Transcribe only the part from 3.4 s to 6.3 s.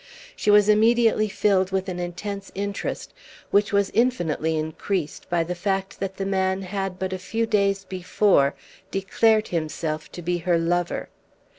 which was infinitely increased by the fact that the